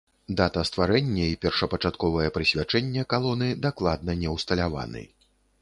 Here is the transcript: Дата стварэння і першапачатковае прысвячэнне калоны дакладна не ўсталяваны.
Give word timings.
Дата 0.39 0.61
стварэння 0.69 1.27
і 1.33 1.35
першапачатковае 1.43 2.27
прысвячэнне 2.39 3.07
калоны 3.15 3.53
дакладна 3.69 4.11
не 4.23 4.37
ўсталяваны. 4.39 5.09